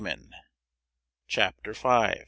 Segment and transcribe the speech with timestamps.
[1.27, 2.13] CHAPTER V.